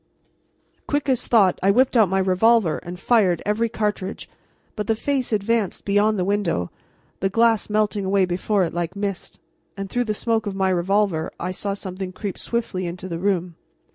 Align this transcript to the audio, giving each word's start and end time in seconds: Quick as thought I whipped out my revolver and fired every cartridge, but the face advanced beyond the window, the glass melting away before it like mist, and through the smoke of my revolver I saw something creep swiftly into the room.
Quick 0.87 1.07
as 1.09 1.27
thought 1.27 1.59
I 1.61 1.69
whipped 1.69 1.95
out 1.95 2.09
my 2.09 2.17
revolver 2.17 2.79
and 2.79 2.99
fired 2.99 3.39
every 3.45 3.69
cartridge, 3.69 4.27
but 4.75 4.87
the 4.87 4.95
face 4.95 5.31
advanced 5.31 5.85
beyond 5.85 6.17
the 6.17 6.25
window, 6.25 6.71
the 7.19 7.29
glass 7.29 7.69
melting 7.69 8.03
away 8.03 8.25
before 8.25 8.63
it 8.63 8.73
like 8.73 8.95
mist, 8.95 9.37
and 9.77 9.91
through 9.91 10.05
the 10.05 10.15
smoke 10.15 10.47
of 10.47 10.55
my 10.55 10.69
revolver 10.69 11.31
I 11.39 11.51
saw 11.51 11.75
something 11.75 12.13
creep 12.13 12.39
swiftly 12.39 12.87
into 12.87 13.07
the 13.07 13.19
room. 13.19 13.57